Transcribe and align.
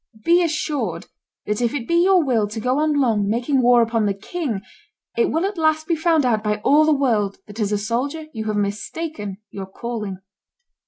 Be 0.25 0.41
assured 0.43 1.05
that 1.45 1.61
if 1.61 1.75
it 1.75 1.87
be 1.87 2.03
your 2.03 2.23
will 2.25 2.47
to 2.47 2.59
go 2.59 2.79
on 2.79 2.99
long 2.99 3.29
making 3.29 3.61
war 3.61 3.83
upon 3.83 4.07
the 4.07 4.15
king, 4.15 4.61
it 5.15 5.29
will 5.29 5.45
at 5.45 5.59
last 5.59 5.85
be 5.85 5.95
found 5.95 6.25
out 6.25 6.43
by 6.43 6.55
all 6.63 6.85
the 6.85 6.91
world 6.91 7.37
that 7.45 7.59
as 7.59 7.71
a 7.71 7.77
soldier 7.77 8.25
you 8.33 8.45
have 8.45 8.55
mistaken 8.57 9.37
your 9.51 9.67
calling." 9.67 10.17